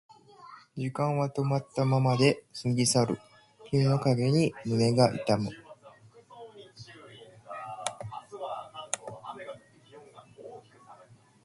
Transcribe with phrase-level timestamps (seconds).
[0.75, 3.19] 時間は止まったままで過ぎ去る
[3.69, 5.51] 君の影に胸が痛む